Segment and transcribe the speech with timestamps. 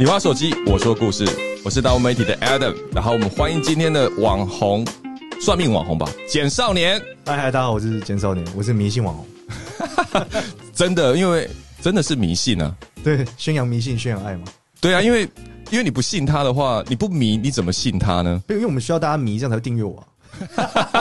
[0.00, 1.26] 你玩手机，我说故事，
[1.64, 4.86] 我是大物媒体的 Adam，然后我们欢迎今天的网红，
[5.40, 7.02] 算命网红吧，简少年。
[7.26, 9.26] 嗨嗨，大家好，我是简少年，我是迷信网红。
[10.72, 11.50] 真的，因为
[11.82, 12.72] 真的是迷信啊。
[13.02, 14.44] 对，宣扬迷信，宣扬爱嘛。
[14.80, 15.28] 对啊，因为
[15.72, 18.40] 因为你不信他的话，你不迷，你怎么信他呢？
[18.50, 20.06] 因为我们需要大家迷，这样才会订阅我。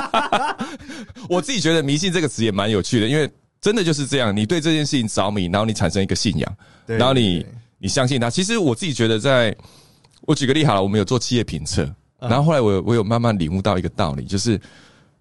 [1.29, 3.29] 我自己觉得“迷信”这个词也蛮有趣的，因为
[3.61, 6.57] 真的就是这样，你对这件事情着迷，然后你产生一个信仰，
[6.87, 7.45] 然后你
[7.79, 8.29] 你相信他。
[8.29, 9.55] 其实我自己觉得，在
[10.21, 11.83] 我举个例好了，我们有做企业评测，
[12.19, 14.59] 然后后来我我有慢慢领悟到一个道理，就是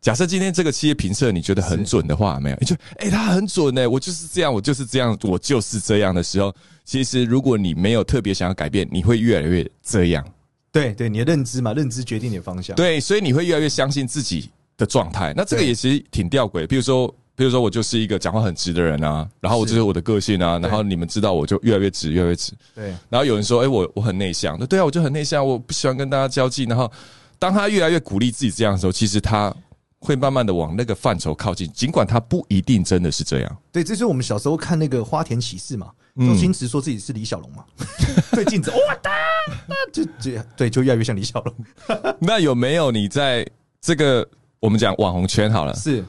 [0.01, 10.25] 假设今天这个企业评测你觉得很准的话，没有，你就哎，他很准呢，我就是这样，我就是这样，我就是这样的时候，其实如果你没有特别想要改变，你会越来越这样。
[10.73, 12.77] 对对，你的认知嘛，认知决定你的方向。
[12.77, 15.33] 对，所以你会越来越相信自己的状态。
[15.35, 16.67] 那这个也其实挺吊诡。
[16.67, 22.53] 比如说，比如说我就是一个讲话很直的人啊，然后我就是我的个性啊，然后你们知道我就越来越直，越来越直。
[22.75, 22.87] 对。
[23.09, 24.57] 然后有人说，哎，我我很内向。
[24.59, 26.65] 那对啊，我就很内向，我不喜欢跟大家交际。
[26.65, 26.91] 然后
[27.39, 29.55] 当他越来越鼓励自己这样的时候，其实他
[29.99, 33.57] 会慢慢的往那个范畴靠近，尽管他不一定真的是这样。
[33.71, 35.91] 对，这就是我们小时候看那个花田喜事嘛。
[36.19, 37.63] 周星驰说自己是李小龙嘛？
[38.33, 39.11] 对镜子，哇哒，
[39.67, 41.55] 那就这对，就越来越像李小龙。
[42.19, 43.47] 那有没有你在
[43.83, 44.27] 这个
[44.59, 46.03] 我们讲网红圈好了，是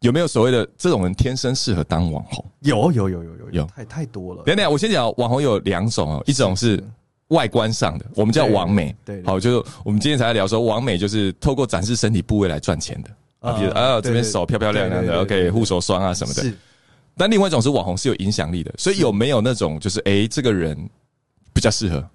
[0.00, 2.44] 有没有所谓的这种人天生适合当网红？
[2.60, 4.42] 有有有有有有，太太多了。
[4.44, 6.82] 等等，我先讲网红有两种哦，一种是
[7.28, 8.94] 外观上的，我们叫网美。
[9.04, 16.52] 对，好，就是我们今天才在聊说，网美就是透过展示身体部位来赚钱的啊，比如啊这边手漂漂亮亮的，OK，护手霜啊什么的。
[17.16, 20.76] 但另外一种是网红是有影响力的，所以有没有那种就是哎，这个人
[21.54, 22.06] 比较适合？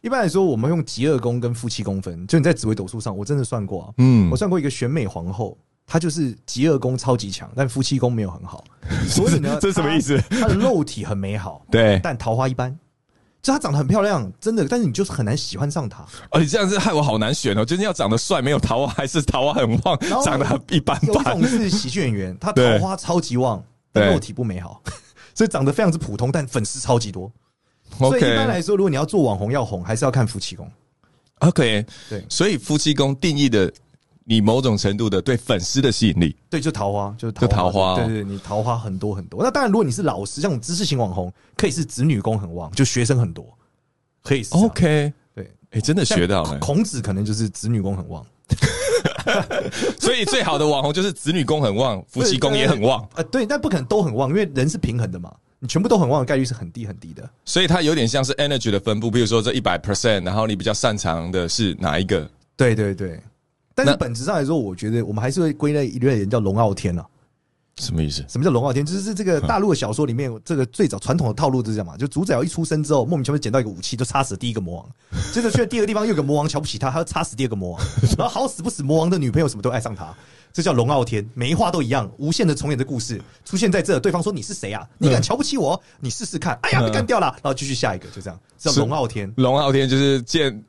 [0.00, 2.26] 一般来说，我们用极恶宫跟夫妻宫分。
[2.26, 8.64] 就你在紫微斗数上，我真的算过啊，嗯，我算过一个选美皇后，她就是极恶功超级强，但夫妻宫没有很好。
[9.08, 10.20] 所以呢，这什么意思？
[10.30, 12.76] 他的肉体很美好，对，但桃花一般。
[13.42, 16.04] 就他长得很漂亮，真的，但是你就是很难喜欢上她。
[16.32, 21.06] 哦，你这样子害我好难选哦，就是要长得帅，没有桃花，还是桃花很旺，长得很一般般。
[21.06, 23.62] 有种是喜剧演员，他桃花超级旺。
[23.92, 24.82] 但肉体不美好，
[25.34, 27.32] 所以长得非常之普通，但粉丝超级多。
[27.96, 30.70] 所以一般来说，如果你要做网红要红，还是要看夫妻宫。
[31.38, 33.72] OK，对，所以夫妻宫定义的
[34.28, 39.40] 你某种程度的对粉丝的吸引力，对，就桃花，就桃花，对对，你桃花很多很多。
[39.40, 43.46] 那当然，如果你是老师，像知识型网红，可以是子女工很旺，就学生很多，
[44.24, 45.12] 可以是 OK。
[45.32, 46.58] 对，哎，真的学到了。
[46.58, 48.26] 孔子可能就是子女工很旺。
[50.00, 53.08] 所以最好的网红就是子女宫很旺，夫妻宫也很旺。
[53.14, 55.32] 呃，对，但不可能都很旺，因为人是平衡的嘛。
[55.58, 57.28] 你全部都很旺的概率是很低很低的。
[57.44, 62.28] 所以它有点像是 energy 的分布，比如说这一百 percent，然后你比较擅长的是哪一个？
[62.56, 63.20] 对对对。
[63.76, 67.06] 但是本质上来说，我觉得我们还是会归类一类人叫龙傲天啊。
[67.76, 68.24] 什么意思？
[68.26, 68.86] 什么叫龙傲天？
[68.86, 71.94] 就是这个大陆的小说里面，这个最早传统的套路就是这样嘛？
[71.94, 74.88] 就主角一出生之后，莫名其妙捡到一个武器，就插死第一个魔王。
[75.30, 77.80] 接着去了第二个地方，又有个魔王瞧不起他，他要插死第二个魔王。
[78.16, 80.14] 然后好死不死，魔王的女朋友什么都爱上他。
[80.54, 84.00] 这叫龙傲天，每一话都一样，无限的重演的故事出现在这。
[84.00, 84.88] 对方说：“你是谁啊？
[84.96, 85.78] 你敢瞧不起我？
[86.00, 87.26] 你试试看。”哎呀，被干掉了。
[87.26, 88.40] 然后继续下一个，就这样。
[88.56, 89.30] 叫龙傲天。
[89.36, 90.64] 龙傲天就是见，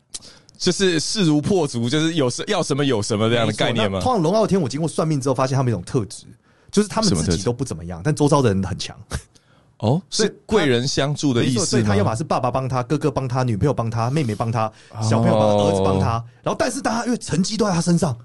[0.57, 3.99] 就是势如破竹，就是有什要什么有什么这样的概念吗？
[4.01, 6.25] 通常龙傲天，我经过算命之后，发现他们一种特质。
[6.69, 8.95] 就是他们自己都不怎么样，但周遭的人很强。
[9.79, 11.65] 哦，是贵人相助的意思。
[11.65, 16.23] 所以他要么是爸爸帮他，哥哥帮他，女朋友帮他，妹妹帮他，小朋友帮他儿子帮他。
[16.43, 18.15] 然后，但是大家因为成绩都在他身上，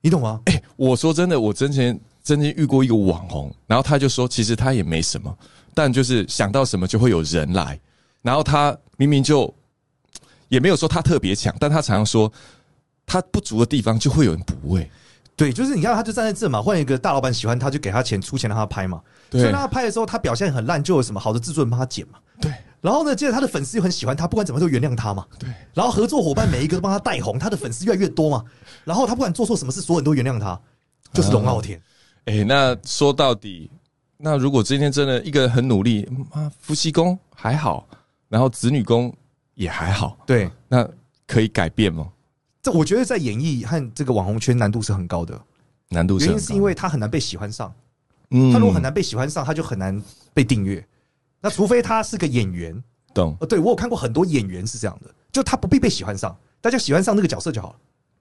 [0.00, 0.40] 你懂吗？
[0.46, 5.36] 哎，我说真的，我之前真的遇过一个网红，然后他就说，其实他也没什么，
[5.74, 7.78] 但就是想到什么就会有人来。
[8.22, 9.52] 然后他明明就
[10.48, 12.32] 也没有说他特别强，但他常常说
[13.04, 14.90] 他不足的地方就会有人补位。
[15.34, 19.02] 对，就是你看，他就站在这嘛，换一个大老板喜欢他，就给他钱出钱让他拍嘛。
[19.30, 22.18] 所以让他拍的时候，他表现很烂，就有什么好的制作人帮他剪嘛。
[22.40, 22.50] 对。
[22.80, 25.26] 然后呢，接着他的粉丝又很喜欢他，不管怎么都原谅他嘛。
[25.38, 25.50] 对。
[25.74, 28.42] 然后合作伙伴每一个都帮他带红，他的粉丝越来越多嘛。
[28.84, 30.58] 然后他不管做错什么事，所有人都原谅他，
[31.12, 31.78] 就是龙傲天。
[32.24, 33.70] 哎，那说到底，
[34.16, 37.86] 那如果今天真的一个很努力啊，夫妻宫还好，
[38.30, 39.14] 然后子女宫
[39.56, 40.88] 也还好，对，那
[41.26, 42.08] 可以改变吗？
[42.62, 45.40] 这我觉得在演艺和这个网红圈难度是很高的，
[45.88, 47.72] 难度原因是因为他很难被喜欢上，
[48.30, 50.00] 嗯，他如果很难被喜欢上，他就很难
[50.34, 50.86] 被订阅。
[51.40, 52.82] 那除非他是个演员，
[53.14, 53.36] 懂？
[53.40, 57.76] 呃，对我有看过很多演员是这样的，就他不必被喜欢上，大家喜欢上那个角色就好了，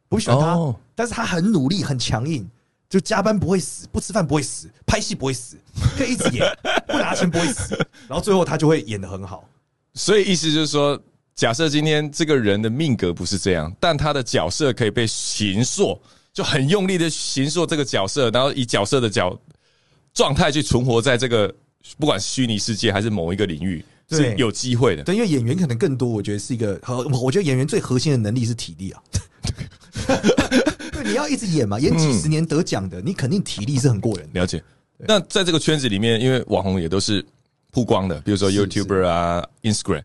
[0.07, 2.49] 不喜欢他，但是他很努力很强硬，
[2.87, 5.57] 就加班不会死，不吃饭不会死，拍戏不会死，
[5.97, 6.45] 可以一直演，
[6.87, 7.75] 不拿钱不会死，
[8.07, 9.43] 然后最后他就会演的很好。
[9.95, 10.97] 所以意思就是说。
[11.35, 15.99] 假设今天这个人的命格不是这样，但他的角色可以被形塑，
[16.31, 19.37] 就很用力的形塑这个角色，然后以角色的角
[20.13, 21.53] 状态去存活在这个
[21.99, 25.03] 不管虚拟世界还是某一个领域，是有机会的。
[25.03, 29.03] 对，因为演员可能更多，我觉得是一个和我觉得演员最核心的能力是体力啊。
[30.93, 34.39] 对，你要一直演嘛，演几十年得奖的，你肯定体力是很过人的。
[34.39, 34.63] 了解。
[34.99, 37.25] 那在这个圈子里面，因为网红也都是
[37.71, 40.01] 曝光的，比如说 YouTuber 啊、Instagram，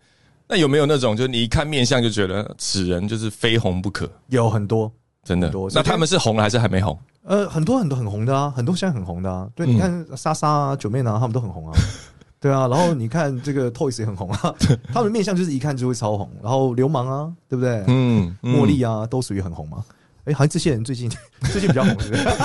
[0.50, 4.10] 那有没有那种，就是你一看面相就觉得此人就是非红不可？
[4.28, 4.90] 有很多，
[5.22, 5.52] 真的。
[5.72, 6.98] 那他们是红了还是还没红？
[7.22, 9.48] 呃，很多很多很红的啊，很多现在很红的啊。
[9.54, 11.78] 对，你看莎莎啊、九妹啊，他们都很红啊。
[12.40, 14.54] 对啊，然后你看这个 Toys 也很红啊，
[14.92, 16.28] 他们面相就是一看就会超红。
[16.42, 17.84] 然后流氓啊，对不对？
[17.86, 19.84] 嗯，茉莉啊，都属于很红嘛。
[20.24, 21.10] 哎，好像这些人最近
[21.50, 21.96] 最近比较红，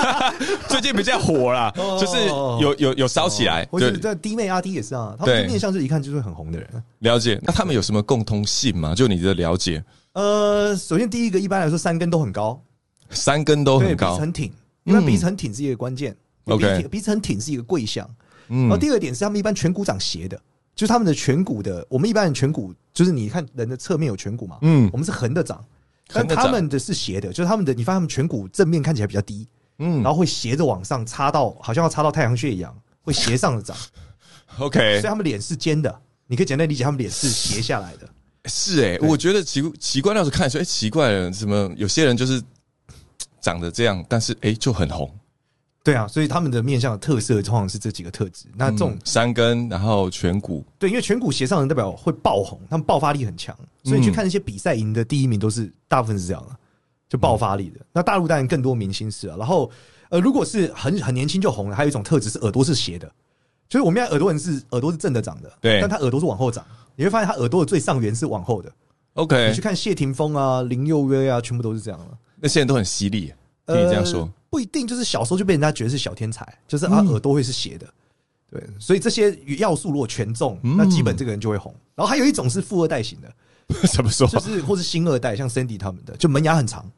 [0.68, 3.66] 最近比较火啦，就是有有有烧起来。
[3.70, 6.68] 或者在弟妹阿弟也是啊，他们面相是一看就是很红的人。
[7.00, 8.94] 了解，那他们有什么共通性吗？
[8.94, 9.84] 就你的了解？
[10.12, 12.60] 呃，首先第一个，一般来说三根都很高，
[13.10, 14.52] 三根都很高，鼻子很挺，
[14.84, 16.16] 因为鼻子很挺是一个关键。
[16.46, 18.08] OK，鼻子很挺是一个贵相。
[18.48, 20.40] 嗯，然后第二点是他们一般颧骨长斜的，
[20.74, 25.62] 就是他们的颧骨的，我们一般人颧骨就是你看人的侧面有颧骨嘛，嗯，我们是横的长。
[26.08, 29.46] 但他们的是斜的，就是他们的，你发现他们颧骨正面看起来比较低，
[29.78, 33.76] 嗯，然后会斜着往上插到，好像要插到太阳穴一样，会斜上的长。
[34.58, 38.08] OK，所以他们脸是尖的，你可以简单理解，他们脸是斜下来的。
[38.46, 42.40] 是哎，我觉得奇奇怪，要是看说，哎，奇怪了，什么有些人就是
[43.40, 45.12] 长得这样，但是哎就很红。
[45.86, 48.46] 对啊，所以他们的面相的特色通常是这几个特质。
[48.56, 56.56] 那这种山根，然后颧骨，对，因为颧骨斜上的代表会爆红，他们爆发力很强，所以去看那些比赛赢的第一名都是大部分是这样的，
[57.08, 57.78] 就爆发力的。
[57.92, 59.36] 那大陆当然更多明星是啊。
[59.38, 59.70] 然后
[60.08, 63.06] 呃，如果是很很年轻就红了，还有一种特质是耳朵是斜的，
[63.68, 66.66] 就是我们家耳朵人是耳朵是正的长的，对，但他耳朵是往后长，
[66.96, 68.72] 你会发现他耳朵的最上缘是往后的。
[69.14, 72.06] OK，你去看谢霆锋啊、林佑约啊，全部都是这样的。
[72.40, 73.32] 那些人都很犀利，
[73.66, 74.28] 听你这样说。
[74.48, 77.86] 不一定就是小时候就被人家觉得是小天才，就是啊耳朵会是斜的，
[78.50, 81.74] 对，所以这些要素如果全中，那基本这个人就会红。
[81.94, 83.32] 然后还有一种是富二代型的，
[83.92, 84.26] 怎么说？
[84.28, 86.88] 就是或是新二代，像 Cindy 他们的，就门牙很长，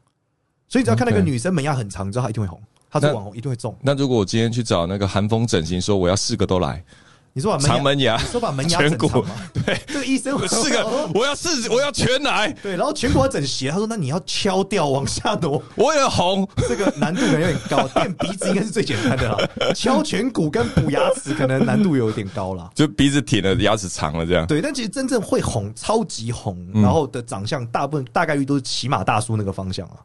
[0.67, 3.75] 所以只要看那个女生门牙很长，你知道她一定会红，她是网红一定会中。
[3.81, 6.83] 那如果我今天去找那个韩风整形，说我要四个都来。
[7.33, 9.29] 你说把长门牙，说把门牙整长嘛？
[9.65, 12.51] 对，这个医生四个，我要四，我要全来。
[12.61, 15.61] 对，然后颧骨要整斜，他说那你要敲掉往下挪。
[15.77, 17.87] 我也红，这个难度可能有点高。
[17.93, 22.69] 垫鼻子应该是最简单的了， 敲颧骨跟补牙齿可能难度有点高了。
[22.73, 24.47] 就鼻子挺了，牙齿长了这样。
[24.47, 29.97] 对，但其实真正会红、超级红，然后的长相大部分大概率都是骑马大叔那个方向啊。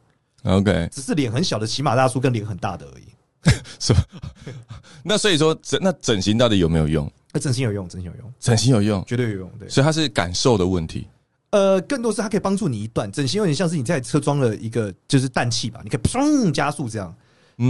[0.45, 3.05] OK，只是脸很小的骑马大叔跟脸很大的而已。
[3.79, 4.05] 是吧？
[5.03, 7.11] 那所以说整那整形到底有没有用？
[7.33, 9.51] 那整形有用，整形有用，整形有用，绝对有用。
[9.59, 11.07] 对，所以它是感受的问题。
[11.51, 17.15] 呃，更多是它可以帮助你一段整形，有点像是你在车装了一个就是氮气吧，你可以砰加速这样。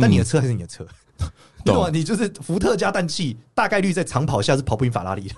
[0.00, 0.87] 但你的车还是你的车，
[1.65, 1.91] 对吧？
[1.93, 5.35] 你就是福特加氮气，大概率在长跑下是跑不赢法拉利的。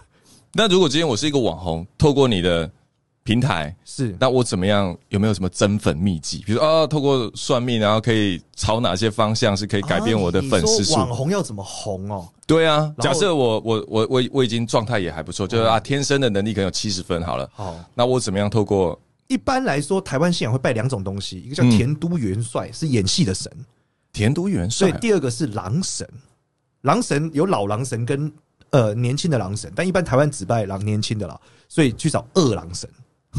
[0.52, 2.70] 那如果今天我是一个网红，透过你的。
[3.26, 4.96] 平台是，那我怎么样？
[5.08, 6.44] 有没有什么增粉秘籍？
[6.46, 10.94] 比如说啊，透过算命，然后可以朝哪些方向是可以改变我的粉丝数？
[10.94, 12.28] 网红要怎么红哦？
[12.46, 17.50] 对啊，假设我我我我我已经状态也还不错，就是啊，天生的能力可能有七十分好了。
[17.52, 18.98] 好，那我怎么样透过？
[19.26, 23.50] 一般来说，台湾信仰会拜两种东西，一个叫田都元帅，是演戏的神。
[24.12, 24.92] 田都元帅。
[24.92, 26.08] 对，第二个是狼神。
[26.82, 28.32] 狼神有老狼神跟
[28.70, 31.36] 呃年轻的狼神，但一般台湾只拜狼年轻的啦，
[31.68, 32.88] 所以去找二狼神。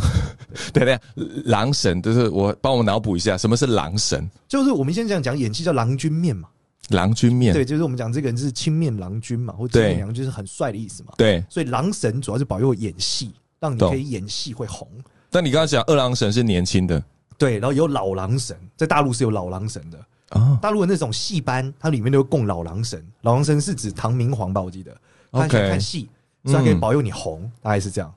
[0.74, 1.00] 对对，
[1.46, 4.30] 狼神就是我帮我脑补一下，什么是狼神？
[4.48, 6.50] 就是我们现在讲讲演戏叫郎君面嘛，
[6.90, 11.14] 郎君面对，就是我们讲这个人是青面郎君嘛，或者青面郎就是很帅的意思嘛。
[11.18, 14.88] 对，所以狼神主要是保佑演戏，让你可以演戏会红。
[15.30, 17.04] 但你刚刚讲二郎神是年轻的，
[17.38, 20.00] 对，然后有老狼神，在大陆是有老狼神的
[20.30, 20.58] 啊。
[20.62, 24.62] 大陆的那种戏班，它里面都供老狼神，老狼神是指唐明皇吧？
[24.62, 24.92] 我记得
[25.32, 26.10] 他喜欢看戏，
[26.46, 28.12] 所以他可以保佑你红，大概是这样。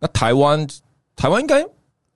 [0.00, 0.66] 那台湾？
[1.18, 1.66] 台湾应该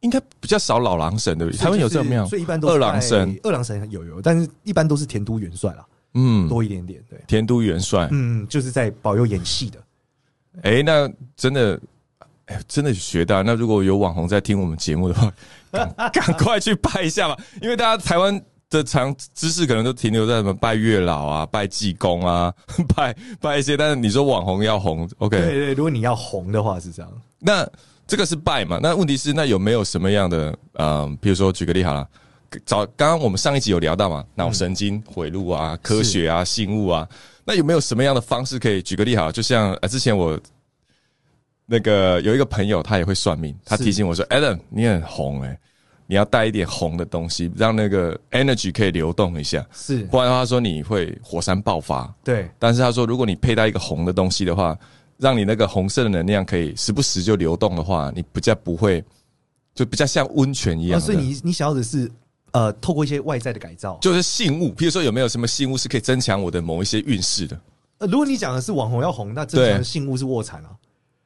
[0.01, 1.59] 应该比较少老狼神对不对？
[1.59, 7.03] 台湾有这种庙，所以一般都二郎神，二郎神有有，但是一般都是田都元帅啦，嗯，多一点点。
[7.11, 9.79] 对，田都元帅，嗯，就是在保佑演戏的。
[10.63, 11.81] 哎，那真的，
[12.47, 13.43] 哎，真的学到。
[13.43, 15.33] 那如果有网红在听我们节目的话，
[16.11, 18.41] 赶快去拜一下吧，因为大家台湾
[18.71, 22.55] 的常知识可能都停留在什么拜月老啊、拜济公啊、
[22.95, 25.37] 拜拜一些，但是你说网红要红，OK？
[25.39, 27.69] 对对，如果你要红的话是这样，那。
[28.13, 28.79] 这个是拜嘛？
[28.83, 32.07] 那问题是，那有没有什么样的呃，比如说举个例好了，
[32.67, 37.09] 早刚刚我们上一集有聊到嘛，脑神经回路啊、科学啊、信物啊，
[37.43, 39.33] 那有没有什么样的方式可以举个例好？
[39.33, 40.39] 就像呃，之前我
[41.65, 45.59] 那个有一个朋友，他也会算命，他提醒我说：“Adam，你很红哎，
[46.07, 54.79] 你要带一点红的东西，让那个 energy 可以流动一下，是，不然的话说你会火山爆发。”对，但是他说，如果你佩戴一个红的东西的话。
[55.23, 59.03] 让你那个红色的能量可以时不时就流动的话，你比较不会，
[59.75, 61.01] 就比较像温泉一样。
[61.01, 62.11] 所以你你想要的是。
[62.55, 67.59] 呃，透过一些外在的改造，就是信物，比如说有没有什么信物是可以增强我的某一些运势的？
[67.97, 70.69] 呃，如果你讲的是网红要红，那增强的信物是卧蚕啊，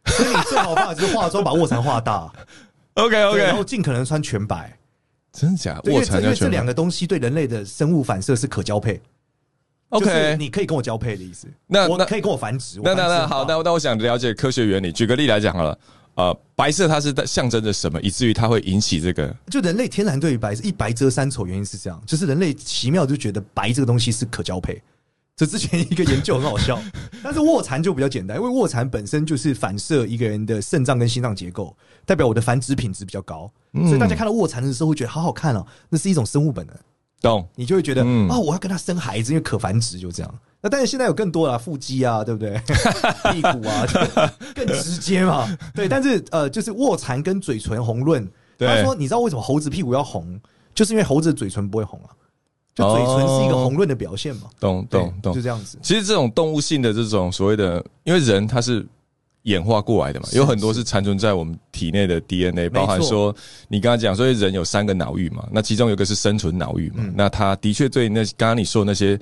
[0.06, 2.32] 所以你最好办法就是化妆把卧蚕化大。
[2.94, 4.72] OK OK，然后尽可能穿全白，
[5.32, 5.80] 真假？
[5.86, 9.02] 卧蚕因为这两个东西对人类的生物反射是可交配。
[9.90, 11.47] OK，你可以跟我交配的意思。
[11.66, 12.81] 那我可以跟我繁殖。
[12.83, 14.90] 那那那好，那那我想了解科学原理。
[14.90, 15.78] 举个例来讲好了。
[16.16, 19.37] 呃，白色它是象征着什么，以至于它会引起这个？
[19.50, 24.83] 就人类天然对于白一白遮三丑，原因是这样，就是人类奇妙就觉得白这个东西是可交配。
[25.37, 26.83] 这之前一个研究很好笑，
[27.23, 31.76] 但是卧蚕就比较简单，因为卧蚕本身就是反射一个人的肾脏跟心脏结构，
[32.07, 33.52] 代表我的繁殖品质比较高，
[33.87, 36.75] 所以大家看到卧蚕的时候会觉得好好看哦，那是一种生物本能。
[37.20, 37.46] 懂？
[37.54, 40.35] 你就会觉得啊，我要跟他生孩子，因为可繁殖，就这样。
[40.61, 42.61] 那但是现在有更多了，腹肌啊，对不对？
[43.32, 43.87] 屁股啊，
[44.54, 45.46] 更直接嘛。
[45.75, 48.26] 对，但是呃，就是卧蚕跟嘴唇红润。
[48.58, 50.40] 他说，你知道为什么猴子屁股要红？
[50.75, 52.11] 就是因为猴子的嘴唇不会红啊，
[52.75, 54.49] 就嘴唇是一个红润的表现嘛。
[54.58, 55.78] 懂懂懂，就这样子。
[55.82, 58.87] 其实这种动物性的这种所谓的，因为人他是
[59.46, 63.34] 演化过来的嘛，有很多是残存在我们体内的 DNA，包含说
[63.66, 69.18] 你刚刚讲，所以人有三个脑域嘛，那其中有一个是生存脑域嘛，那他的确对那刚刚你说的那些。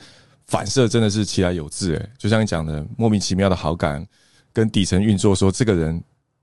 [0.46, 4.06] 反射真的是其来有致哎，就像你讲的，莫名其妙的好感
[4.52, 5.98] 跟底层运作，说这个人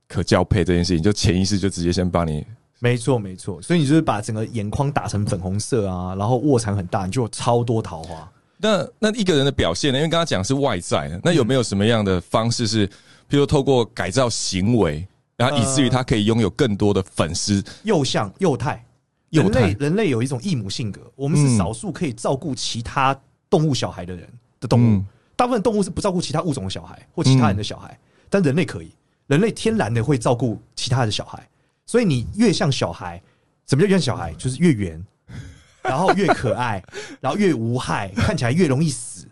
[0.08, 2.44] 可交配这件事情，就潜意识就直接先帮你。
[2.80, 8.28] 没错没错，所以你就是把整个眼眶打成粉红色啊，然后卧蚕很大，你就有超多桃花。
[8.58, 10.00] 那那一个人的表现呢？
[10.00, 12.90] 因为刚刚讲是外在的，那有没有什么样的方式是，
[13.32, 15.08] 譬如透过改造行为，
[15.38, 17.64] 然后以至于他可以拥有更多的粉丝？
[17.84, 18.86] 幼相幼态，
[19.30, 23.20] 人类人类有一种异母性格，我们是少数可以照顾其他。
[23.50, 24.26] 动物小孩的人
[24.62, 25.04] 的动物，
[25.36, 28.96] 大部分动物是不照顾其他物种的小孩或其他人的小孩，但人类可以，
[29.28, 31.46] 人类天然的会照顾其他的小孩，
[31.86, 33.22] 所以你越像小孩，
[33.68, 34.34] 什么叫越像小孩？
[34.36, 35.06] 就是越圆，
[35.84, 36.82] 然后越可爱，
[37.20, 39.28] 然后越无害，看起来越容易死，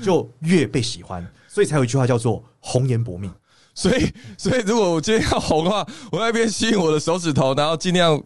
[0.00, 1.22] 就越被喜欢，
[1.58, 3.28] 所以才有一句话叫做“红颜薄命”。
[3.74, 8.22] 所以，所以如果我今天要红的话，我那边吸引我的手指头，然后尽量。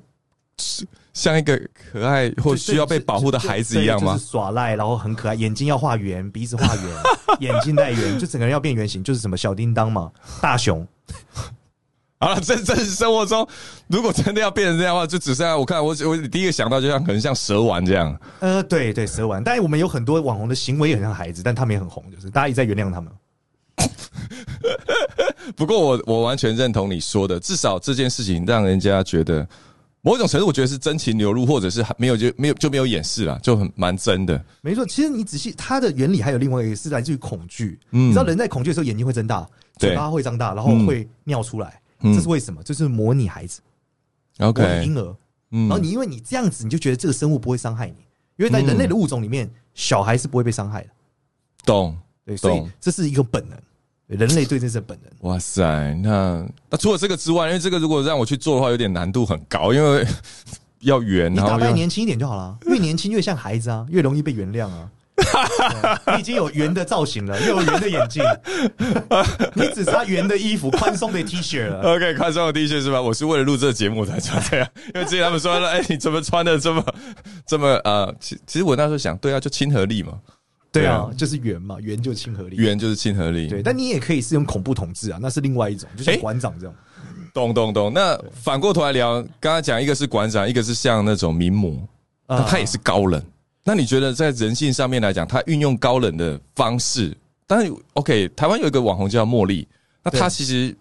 [1.15, 4.19] 像一个可爱或需要被保护的孩子一样吗？
[4.19, 6.85] 耍赖，然后很可爱，眼睛要画圆，鼻子画圆，
[7.41, 10.11] 眼睛带圆，就整个人要变圆形，就是什么小叮当嘛，
[10.41, 10.87] 大熊。
[12.19, 13.47] 好了，真真实生活中，
[13.89, 18.19] 如果真的要变成这样的话，就只剩下我看我我第一个想到，就像可能像蛇丸这样。
[18.41, 19.43] 呃，对对，蛇丸。
[19.45, 23.13] 但是我们有很多网红的行为也很像孩子，但他们也很红，就是大家一直在原谅他们。
[25.57, 29.47] 不过我我完全认同你说的，至少这件事情让人家觉得。
[30.05, 34.45] 某一种程度，我觉得是真情流露，或者是没有就没有就没有掩饰了，就很蛮真的。
[34.61, 37.79] 没错，其实你仔细，它的原理还有另外一个是来自于恐惧。
[37.89, 42.61] 你知道人在恐惧的时候眼睛会睁大，嘴巴会张大，然后会尿出来，这是为什么？
[42.65, 43.61] 就是模拟孩子
[44.39, 45.17] ，OK，婴儿。
[45.51, 48.05] 然后你因为你这样子，你就觉得这个生物不会伤害你，
[48.39, 50.89] 因为在人类的物种里面，小孩是不会被伤害的。
[51.65, 53.57] 懂，对，所以这是一个本能。
[54.07, 55.31] 人类对这是本能。
[55.31, 55.63] 哇塞，
[56.03, 60.07] 那那除了这个之外，因为这个如果让我去做的话，有点难度很高，因为
[60.81, 61.33] 要圆。
[61.33, 64.91] 你打扮年轻一点就好了，越年轻越像孩子啊，越容易被原谅啊。
[66.15, 68.25] 你已经有圆的造型了，又有圆的眼镜，
[69.55, 71.81] 你只差圆的衣服、宽松的 T 恤了。
[71.83, 73.01] OK，宽松的 T 恤是吧？
[73.01, 76.85] 我是为了录这个节目才穿这样，因为之前他们说了，哎，你怎么穿的这么
[77.47, 78.13] 这么呃？
[78.19, 80.15] 其其实我那时候想，对啊，就亲和力嘛。
[80.73, 83.47] 对啊，就是圆嘛，圆就是亲和力，圆就是亲和力。
[83.47, 86.75] 对，但你也可以是用恐怖统治啊，那是另外一种，就像馆长这样。
[87.35, 87.93] 懂懂懂。
[87.93, 91.77] 那反过头来聊，刚刚讲一个是馆长，一个是像那种名模，
[92.27, 93.23] 那他也是高冷。
[93.63, 97.15] 那你觉得在人性上面来讲，他运用高冷的方式？
[97.47, 99.69] 当然，OK，台湾有一个网红叫茉莉，
[100.03, 100.75] 那他其实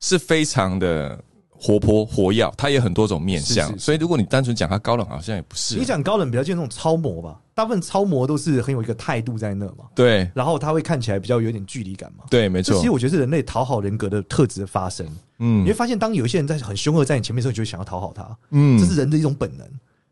[0.00, 1.18] 是非常的。
[1.62, 5.76] 活泼活跃，他也很多种面相，所以如果你单纯讲他高冷，好像也不是。
[5.76, 9.84] 你讲高冷比较像那种超模吧，大部分超模都是很有一个态度在那嘛。
[9.94, 12.24] 对，然后他会看起来比较有点距离感嘛。
[12.30, 12.74] 对，没错。
[12.76, 15.06] 其实我觉得是人类讨好人格的特质的发生。
[15.40, 18.34] 嗯，你会发现，当有一些人在很凶恶在你前面的时候，你就会想要讨好他。
[18.50, 19.66] 嗯，这是人的一种本能。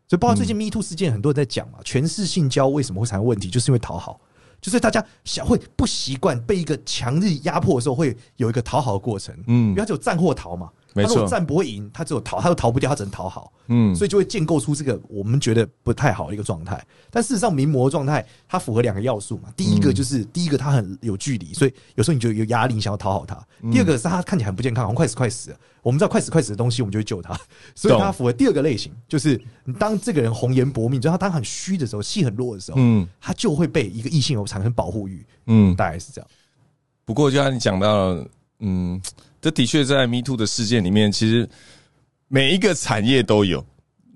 [0.07, 4.21] 所以，包括最近 Me Too 事件，很多人在讲嘛，全是性交为什么会产生问题，就是因为讨好，
[4.61, 9.35] 就是大家想会不习惯被一个强力压迫的时候，会有一个讨好的过程。
[9.47, 10.69] 嗯，因为他只有战或逃嘛。
[11.03, 16.83] 他如果战不会赢，他只有逃，他又逃不掉，他只能讨好，嗯，所以就会建构出这个我们觉得不太好的一个状态。
[17.11, 19.49] 但事实上，名模状态它符合两个要素嘛。
[19.55, 23.35] 第一个就是第一个他很有距离，所以有时候你就有压力，你想要讨好他。
[23.71, 25.55] 第二个是他看起来很不健康，好像快死快死。
[25.81, 27.39] 我们知道快死快死的东西，我们就会救他。
[27.73, 36.29] 所以他符合第二个类型，就是你当这个人红颜薄命，就他当很虚的时候，气很弱的时候，嗯，他就会被一个异性有产生保护欲，嗯，大概是这样。
[37.05, 38.17] 不过就像你讲到。
[38.61, 39.01] 嗯，
[39.41, 41.47] 这的确在 Me Too 的事件里面，其实
[42.27, 43.65] 每一个产业都有。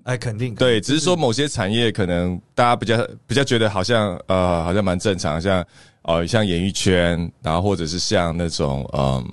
[0.04, 5.66] 哎，肯定对，只是说某些产业可能大家比较比较觉得好像呃，好像蛮正常，像
[6.02, 9.24] 呃，像演艺圈，然后或者是像那种嗯，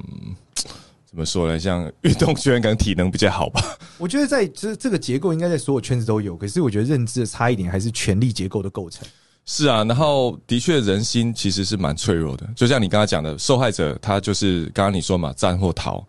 [1.05, 1.59] 怎么说呢？
[1.59, 3.61] 像运动圈可能体能比较好吧。
[3.97, 9.05] 我觉得在这这个结构应该在所有圈子都有，可是我觉得认知的差一点还是权力结构的构成。
[9.45, 16.05] 是啊，然后的确人心其实是蛮脆弱的，就像你刚刚讲的，受害者他就是刚刚你说嘛，战或逃。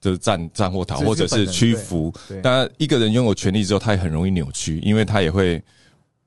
[0.00, 2.14] 就是战战或逃，或者是屈服。
[2.40, 5.60] 当然，一个人拥有权力之后，他也很容易扭曲，因为他也会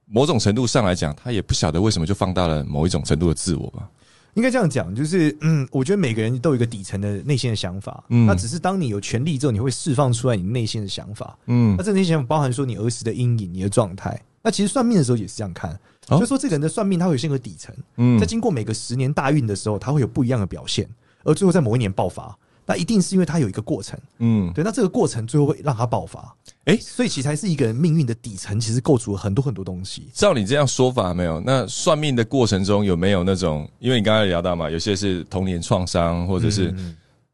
[0.08, 3.90] 某种程度上来讲，他也不晓得为什么就放大了某一种程度的自我吧。
[4.34, 14.22] 应该这样讲，就是嗯，我觉得每个人都有一个底层的内心的想法，嗯，那只是当你有权利之后，你会释放出来你内心的想法，嗯，那这内心想法包含说你儿时的阴影、你的状态。
[14.44, 15.80] 那其实算命的时候也是这样看，
[16.20, 20.88] 就说这个人的算命，他会有先个底层，嗯，在经过每个十年大运的时候，他会有不一样的表现，
[21.24, 22.38] 而最后在某一年爆发。
[22.64, 24.64] 那一定是因为他有一个过程，嗯，对。
[24.64, 26.34] 那这个过程最后会让他爆发，
[26.66, 30.08] 哎，所以其实才是一个人命运的底层，其实构筑了很多很多东西。
[30.14, 31.42] 照你这样说法，没有？
[31.42, 33.70] 那算命的过程中有没有那种？
[33.80, 36.74] 因为你刚才聊到嘛，有些是童年创伤，或者是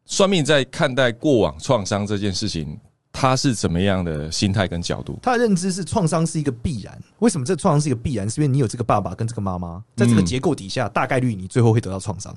[0.05, 2.75] 算命在看待过往创伤这件事情，
[3.19, 5.17] 他是怎么样的心态跟角度？
[5.23, 7.01] 他的认知是创伤是一个必然。
[7.17, 8.29] 为什么这创伤是一个必然？
[8.29, 12.31] 是因为你有这个爸爸跟这个妈妈，在这个结构底下，大概率你最后会得到创伤。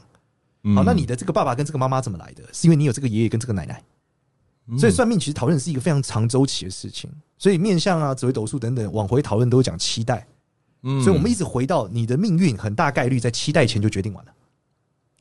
[0.75, 2.43] 好，那你的这个爸爸跟这个妈妈怎么来的？
[2.51, 3.83] 是因为你有这个爷爷跟这个奶奶，
[4.79, 7.11] 所以算命其实讨论是一个非常长周期的事情。
[7.37, 10.27] 所以面相啊、紫微斗数等等，往回讨论都讲期待。
[10.83, 14.33] 嗯，所以我们一直回到你的命运，很大概率在期待前就决定完了。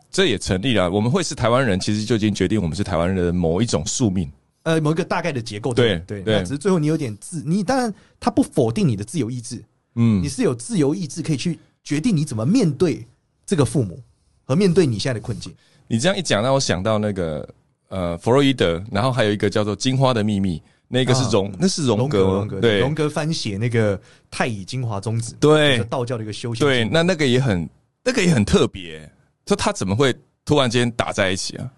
[0.09, 0.89] 这也成立了。
[0.89, 4.31] 我们会是台湾人，其实就已经决定我们是台湾人的某一种宿命。
[4.73, 5.73] 呃，某一个大概的结构。
[5.73, 9.63] 对对对，只是最后你有点自，你当然他不否定你的自由意志。
[9.95, 13.05] 嗯，你是有自由意志可以去决定你怎么面对
[13.45, 13.99] 这个父母。
[14.45, 15.53] 和面对你现在的困境，
[15.87, 17.47] 你这样一讲，让我想到那个
[17.89, 20.57] 呃，弗洛伊德，然后还有一个叫做《金花的秘密》，
[20.87, 23.95] 那个是荣，那是荣格，对，荣格翻写那个
[24.31, 26.65] 《太乙精华宗旨》，对，道教的一个修行。
[26.65, 27.69] 对，那那个也很，
[28.03, 29.07] 那个也很特别，
[29.45, 30.11] 说他怎么会
[30.43, 31.71] 突然间打在一起啊？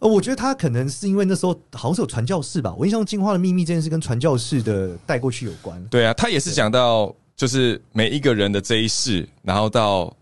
[0.00, 5.82] 呃，我觉得他可能是因为那时候好像是有传教士吧，我印象《金花的秘密》这件事跟传教士的带过去有关。
[5.86, 10.14] 对啊，他也是讲到就是每一个人的这一世，然后到。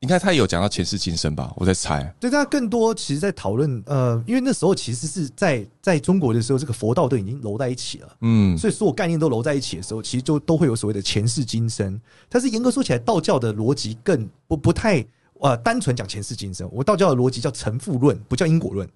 [0.00, 1.52] 应该他有讲到前世今生吧？
[1.56, 2.10] 我在猜。
[2.18, 12.00] 对，他更多其实，在讨论呃，因为那时候其实是在在中国的时候，这个佛道都已经揉在一起了，嗯，所以所有概念都揉在一起的时候，其实就都会有所谓的前世今生。
[12.30, 15.04] 但是严格说起来，道教的逻辑更不不太
[15.40, 16.68] 呃单纯讲前世今生。
[16.72, 18.88] 我道教的逻辑叫成负论，不叫因果论。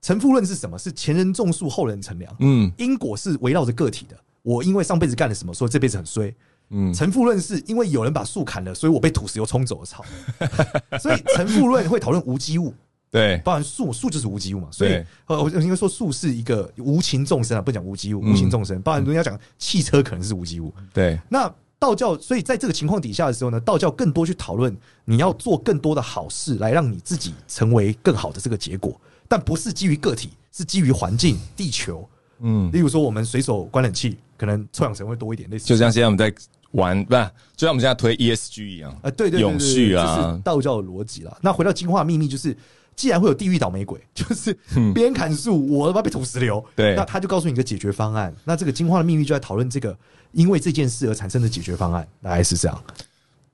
[0.00, 0.76] 成负论是什么？
[0.76, 2.36] 是前人种树，后人乘凉。
[2.40, 4.16] 嗯，因果是围绕着个体的。
[4.42, 6.34] 我因为上辈子干了什么，所以这辈子很衰。
[6.70, 9.86] 嗯，陈富论是因为有人把树砍了，所以我被土石油冲走了。
[9.86, 10.04] 操！
[10.98, 12.74] 所以陈富论会讨论无机物，
[13.12, 14.68] 对，包含树，树就是无机物嘛。
[14.72, 18.82] 所以呃，我应该说树是一个无情众生啊，不讲无机物，无情众生。
[18.82, 21.16] 包含人家讲汽车可能是无机物，对。
[21.28, 21.48] 那
[21.82, 24.72] 道教，所以在这个情况底下的时候呢，道教更多去讨论
[25.04, 32.08] 你要做更多的好事，来让你自己成为更好的这个结果，但不是基于个体，是基于环境、地球。
[32.38, 35.64] 嗯，例如说我们随手关冷气，可能臭氧层会多一点，类似。
[35.64, 36.32] 就像现在我们在。
[36.72, 37.12] 玩不，
[37.54, 41.38] 就像我们现在推 ESG 一样啊，对对永续啊，是道教的逻辑了。
[41.42, 42.56] 那回到进化秘密，就是
[42.96, 44.56] 既然会有地狱倒霉鬼，就是
[44.94, 46.64] 别人砍树，我他妈被土石流。
[46.74, 48.34] 对，那他就告诉你一个解决方案。
[48.44, 49.94] 那这个进化的秘密就在讨论这个，
[50.32, 52.84] 因为这件事而产生的解决方案，大概是这样。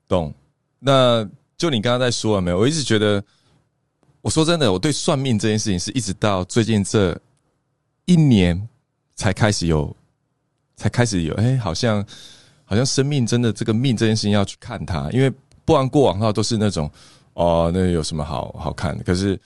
[0.09, 0.33] 懂？
[0.79, 2.59] 那就你刚刚在说了没有？
[2.59, 3.23] 我一直觉得，
[4.23, 7.19] 我说真的，我对算命这件事情是一直到最近这
[8.07, 8.69] 一年
[9.15, 9.95] 才开始有，
[10.77, 12.05] 才开始有，哎，好像。
[12.71, 15.33] 好像生命真的这个命这件事情要去看它，因为
[15.65, 16.91] 不然过往的话都是那种
[17.33, 19.03] 哦，那有什么好好看的？
[19.03, 19.41] 可是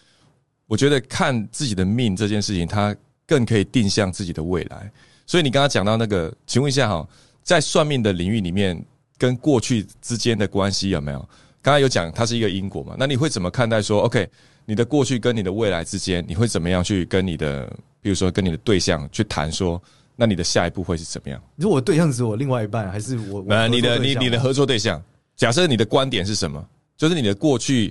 [0.66, 2.92] 我觉得看自己的命这件事情，它
[3.24, 4.90] 更可以定向自己的未来。
[5.32, 7.08] 所以你刚刚讲到那个，请问一下哈，
[7.42, 8.78] 在算命的领域里面，
[9.16, 11.18] 跟过去之间的关系有没有？
[11.62, 12.94] 刚刚有讲它是一个因果嘛？
[12.98, 14.28] 那你会怎么看待说，OK，
[14.66, 17.64] 你的过去跟你的未来之间，你会怎么样去跟你的，
[18.02, 19.80] 比如说跟你的对象去谈说？
[20.16, 21.42] 那你的下一步会是怎么样？
[21.56, 23.42] 你说我对象是我另外一半，还是我？
[23.48, 25.02] 呃，你的你你的合作对象，
[25.34, 26.62] 假设你的观点是什么？
[26.94, 27.86] 就是你的过去，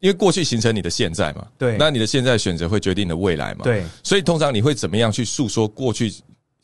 [0.00, 1.46] 因为过去形成你的现在嘛。
[1.56, 1.78] 对。
[1.78, 3.62] 那你的现在选择会决定你的未来嘛？
[3.64, 3.82] 对。
[4.02, 6.12] 所以通常你会怎么样去诉说过去？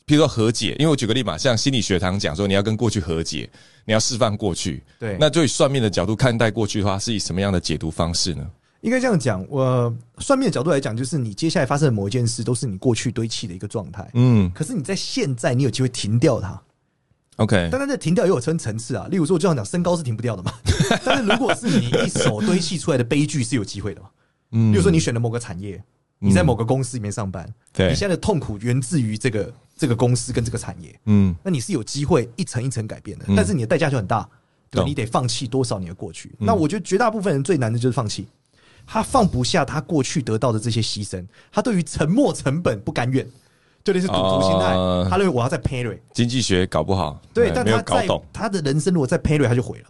[0.07, 3.49] 譬如说和解，因为我举个例嘛，像心理学堂讲说，你要跟过去和解，
[3.85, 4.83] 你要释放过去。
[4.99, 5.17] 对。
[5.19, 8.45] 那就以算命的角度看待过去的话，是以什么样的解读方式呢？
[8.81, 14.09] 应该这样讲，我算命的角度来讲，就是你接下来发生的某一件事，都是你过去堆砌的一个状态。
[14.15, 16.59] 嗯，可是你在现在，你有机会停掉它。
[17.37, 19.07] OK，但它这停掉也有分层次啊。
[19.11, 20.51] 例如说，就像讲身高是停不掉的嘛。
[21.05, 24.09] 但是如果是你一手堆砌出来的悲剧，是有机会的嘛。
[24.51, 25.81] 嗯，比如说你选了某个产业，
[26.17, 34.29] 你在某个公司里面上班，对你现在的痛苦源自于这个这个公司跟这个产业，嗯，那你是有机会一层一层改变的，嗯但是你的代价就很大，
[34.85, 36.29] 你得放弃多少年的过去。
[36.37, 38.27] 嗯那我觉得绝大部分人最难的就是放弃，
[38.85, 43.27] 他放不下他过去得到的这些牺牲，他对于沉没成本不甘愿，
[43.83, 49.85] 对的是赌徒心态，哦他认为我要再瑞，经济学搞不好，对，但他在他的人生如果再瑞，他就毁了。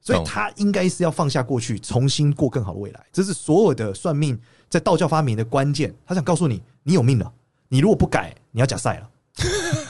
[0.00, 3.06] 所以他应该是要放下过去，重新过更好的未来。
[3.10, 5.94] 这是所有的算命在道教发明的关键。
[6.06, 7.32] 他想告诉你，你有命了，
[7.68, 9.10] 你如果不改，你要假赛了。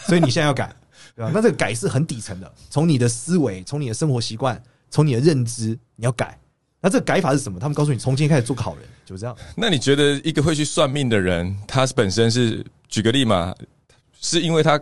[0.07, 0.75] 所以你现在要改，
[1.17, 1.31] 对吧？
[1.35, 6.39] 那这个改是很底层的，从你的思维，从你的生活习惯，从你的认知，你要改。
[6.81, 7.59] 那这个改法是什么？
[7.59, 9.35] 他们告诉你，从今天开始做个好人，就这样。
[9.57, 13.55] 那你觉得一个会去算命的人，他本身是举个例嘛？
[14.21, 14.79] 是因为他，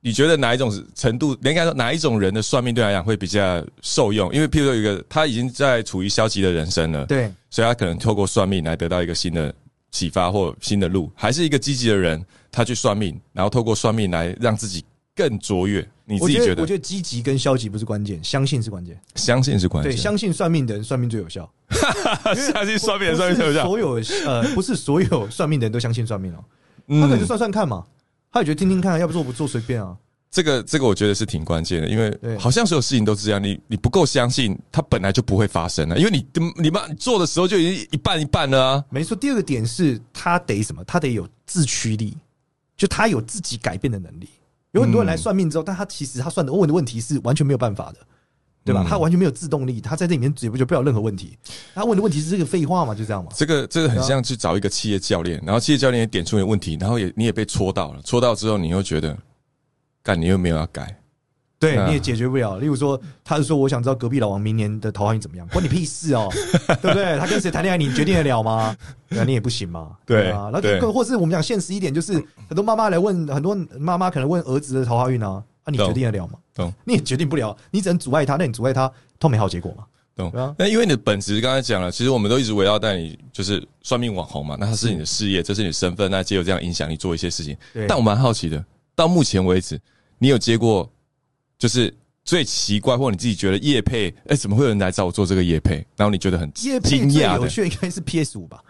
[0.00, 4.32] 你觉得哪一种程度，应该说哪一种人的算命对他来讲会比较受用？
[4.32, 9.54] 因为譬如说有一个他已经在处于消极的人生了，对，所以他可能透过算命来得到一个新的
[9.90, 14.84] 启发或新的路，还是一个积极的人，他去算命，然后透过算命来让自己
[15.14, 15.86] 更卓越。
[16.04, 19.00] 你自己觉得我觉得，积极跟消极不是关键，相信是关键。
[19.14, 21.48] 相信是关键对，键，相信算命的人，算命最有效。
[22.34, 23.64] 相信算命的算命最有效。
[23.64, 26.44] 所有 呃，不是所有算命的人都相信算命哦，
[26.88, 27.84] 嗯他可能就算算看嘛，
[28.32, 29.96] 他也觉得听听看，要不做不做随便啊。
[30.32, 36.24] 这个这个我觉得是挺关键的，因为好像所有事情都是这样，你你不够相信，它本来就不会发生了，因为你
[36.56, 38.84] 你妈做的时候就已经一半一半了啊。
[38.90, 40.82] 没错，第二个点是他得什么？
[40.84, 42.16] 他得有自驱力，
[42.80, 44.26] 就他有自己改变的能力。
[44.70, 47.98] 有很多人来算命之后，但他其实他算的问的问题是完全没有办法的，
[48.64, 48.82] 对吧？
[48.82, 51.36] 嗯他完全没有自动力，他在这里面解决不了任何问题。
[51.74, 52.94] 他问的问题是这个废话嘛？
[52.94, 53.30] 就这样嘛？
[53.36, 59.14] 这个这个很像去找一个企业教练，然后企业教练也点出你的问题，然后也你也被戳到了，戳到之后你又觉得，
[60.02, 60.96] 干你又没有要改，啊
[61.60, 62.58] 对你也解决不了。
[62.58, 66.26] 例如说，他是说我想知道隔壁老王明年的桃花运怎么样，关你屁事哦，
[66.82, 67.18] 对不对？
[67.18, 68.74] 他跟谁谈恋爱，你决定得了吗？
[69.10, 69.90] 对啊，你也不行嘛。
[70.06, 72.14] 对啊，那对更或是我们讲现实一点，就是
[72.48, 76.34] 很多妈妈来问，很多妈妈可能问儿子的桃花运啊，啊，你懂决定得了吗？
[76.54, 79.84] 懂 你也决定不了，你只能阻碍他，那你阻碍他，都没好结果嘛。
[80.58, 87.56] 那因为你的本质刚才讲了，其实我们都一直围绕在你就是算命网红嘛，那它是你的事业，这是你的身份，那借由这样影响你做一些事情。
[87.88, 88.62] 但我蛮好奇的，
[88.94, 89.80] 到目前为止，
[90.18, 90.86] 你有接过
[91.60, 91.94] 就是
[92.24, 95.86] 最奇怪或你自己觉得叶配，哎、怎么会有人来找我做这个叶配？
[95.94, 98.60] 然后你觉得很惊讶的，有趣的应该是 PS 五吧。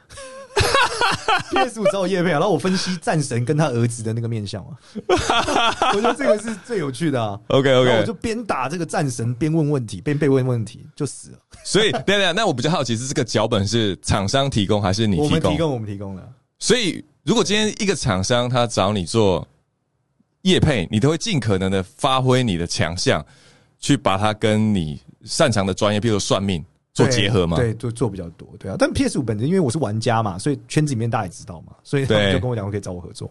[1.50, 4.76] PS 五找我叶配啊，然后我分析战神跟他儿子的那个面相嘛，
[5.94, 7.38] 我觉得这个是最有趣的啊。
[7.46, 11.38] OK OK，我就边打这个战神边问问题，边被问问题就死了。
[11.64, 15.26] 所以对对，那我比较好奇是这个脚本是厂商提供还是你提供？
[15.26, 16.33] 我们提供，我们提供的。
[16.59, 19.46] 所以如果今天一个厂商他找你做
[20.42, 23.24] 业配，你都会尽可能的发挥你的强项，
[23.79, 27.57] 去把它跟你擅长的专业，比如说算命做对结合嘛。
[27.57, 28.76] 对，做做比较多，对啊。
[28.79, 33.31] 但 PS 五本身因为我是玩家嘛，所以圈子里面大家也知道嘛，所以他们就跟我讲，我可以找我合作。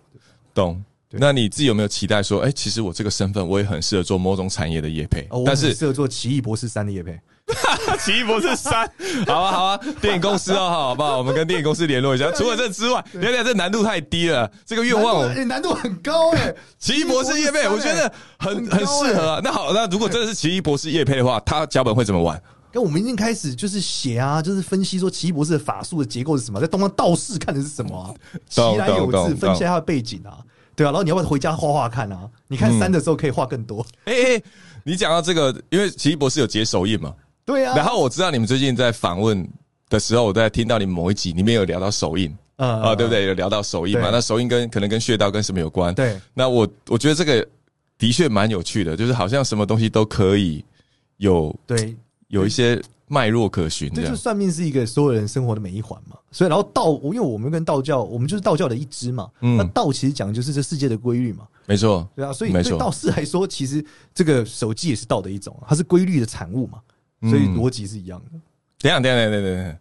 [0.54, 0.84] 懂。
[1.12, 7.20] 那你自己有没有期待说，哎、其实我这个身份我也很适合做某种产业的业配，哦，我但是很适合做奇异博士三的叶配。
[8.00, 8.90] 奇异博士三，
[9.28, 11.18] 好啊好啊，电影公司哦， 好不好？
[11.18, 12.32] 我们跟电影公司联络一下。
[12.32, 16.54] 除了这之外，等等这难度太低了，这个愿望我难度哎难度很高哎。
[16.78, 19.42] 奇异博士叶配，我觉得很很适合啊。
[19.44, 22.42] 那好，那如果真的是奇异博士叶配的话，他脚本会怎么玩？
[22.72, 28.14] 跟我们已经开始就是写啊，就是分析说奇异博士的法术的结构是什么，在东方道士看的是什么啊，
[28.48, 30.38] 其懂来有懂懂志，分析他的背景啊，
[30.76, 32.30] 对啊，然后你要不要回家画画看啊？
[32.48, 34.42] 你看三的时候可以画更多，哎、哎、
[34.84, 37.12] 你讲到这个，因为奇异博士有解手印嘛，
[37.50, 37.76] 对啊。
[37.76, 39.48] 然后我知道你们最近在访问
[39.90, 43.12] 的时候，我在听到你们某一集里面有聊到手印呃啊，对不？
[43.12, 43.26] 对？
[43.26, 44.10] 有聊到手印嘛？
[44.12, 45.96] 那手印跟可能跟穴道跟什么有关？
[45.96, 47.48] 对，那我我觉得这个
[47.98, 50.64] 的确蛮有趣的，就是好像什么东西都可以
[51.18, 51.96] 有对，
[52.28, 56.16] 有一些脉络可循，这就算命是一个所有人生活的每一环嘛。
[56.32, 59.28] 所以，然后道，因为我们跟道教，我们就是道教的一支嘛。
[59.42, 62.32] 嗯那道其实讲的就是这世界的规律嘛，没错，对啊。
[62.32, 63.84] 所以对道士来说，其实
[64.14, 66.78] 这个手机也是道的一种，它是规律的产物嘛，
[67.22, 68.32] 所以嗯逻辑是一样的。
[68.80, 69.80] 等一下等下等下等下等下，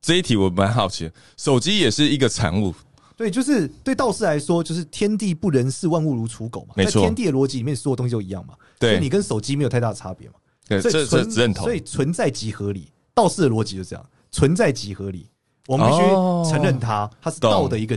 [0.00, 2.74] 这一题我蛮好奇的，手机也是一个产物，
[3.16, 6.74] 对，就是对道士来说，就是天地不仁，视万物如刍狗嘛。
[6.76, 8.54] 没错在天地的逻辑里面，所有东西都一样嘛。
[8.78, 10.34] 对所以你跟手机没有太大的差别嘛。
[10.66, 11.74] 对，所以存认同所。
[11.74, 12.90] 以存在即合理。
[13.14, 15.26] 道士的逻辑就这样，存在即合理。
[15.68, 17.96] 我们必须哦承认它，它是道的一个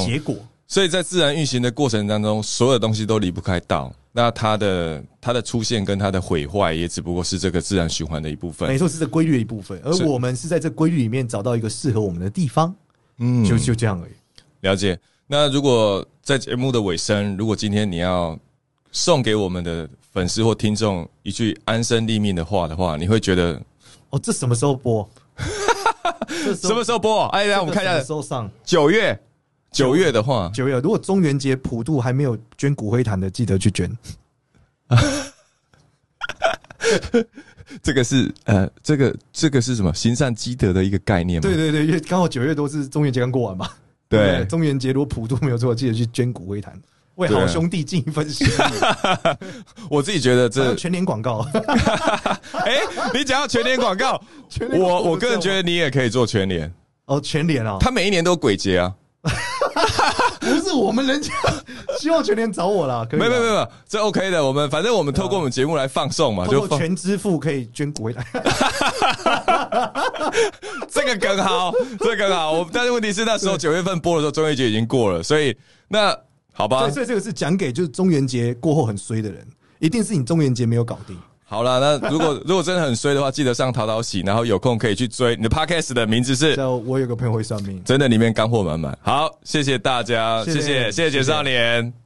[0.00, 0.34] 结果。
[0.68, 3.92] 所以在自然运行的过程当中，所有的东西都离不开道。
[4.12, 8.78] 那它的它的出现跟它的毁坏，也只不过是这个自然循环的一部分没。
[8.78, 12.74] 错，是这规律的一部分，而我们是在这规律里面找到一个适合我们的地方，
[13.18, 14.12] 嗯就就这样而已。
[14.62, 14.98] 了解。
[15.26, 18.38] 那如果在节目的尾声，如果今天你要
[18.90, 23.60] 送给我们的粉丝或听众一句安身立命的话的话，你会觉得
[24.10, 25.06] 哦，这什么时候播？
[26.56, 27.24] 什么时候播？
[27.26, 29.18] 哎，来我们看一下，时候上九月，
[29.76, 33.90] 九月的话，九月如果中元节普渡还没有捐骨灰坛的，记得去捐。
[37.82, 41.42] 这个是呃，这个这个是什么行善积德的一个概念吗？
[41.42, 43.68] 对对对，因为刚好九月多是中元节刚过完嘛。
[44.08, 46.80] 对，中元节如果普渡没有做，记得去捐骨灰坛，
[47.16, 48.46] 为好兄弟尽一份心。
[49.90, 51.44] 我自己觉得这全年广告。
[52.64, 52.80] 哎，
[53.12, 54.22] 你讲到全年广告，
[54.70, 56.72] 我我个人觉得你也可以做全年。
[57.06, 58.94] 哦，全年啊，他每一年都鬼节啊。
[60.66, 61.32] 不是我们人家
[62.00, 64.44] 希望全年找我了，没有没有没有，这 OK 的。
[64.44, 68.26] 我们反正我们透过我们节目来放送嘛，就全支付可以捐回来。
[70.90, 72.50] 这个更好，这个更好。
[72.50, 76.12] 我但是问题是那时候九月份播的时候，中元节已经过了，所以那
[76.52, 76.90] 好吧。
[76.90, 79.46] 所以这个是讲给就是中元节过后很衰的人，
[79.78, 81.16] 一定是你中元节没有搞定。
[81.48, 85.36] 好了，那如果如果真的很衰的话，记得上淘淘喜，然后有空可以去追。
[85.36, 86.56] 你的 podcast 的名字是？
[86.56, 88.98] 叫我有个朋友会算命，真的里面干货满满。
[89.00, 92.05] 好，谢谢大家，谢谢谢谢简少年。